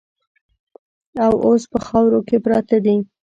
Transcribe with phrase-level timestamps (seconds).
[1.23, 2.97] او اوس په خاورو کې پراته دي.